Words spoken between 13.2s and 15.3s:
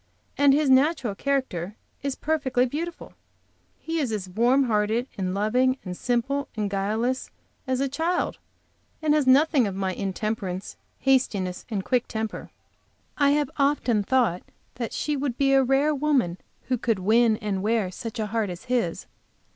have often thought that she